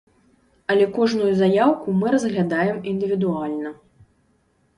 Але 0.73 0.87
кожную 0.95 1.27
заяўку 1.41 1.87
мы 1.99 2.07
разглядаем 2.15 2.77
індывідуальна. 2.93 3.69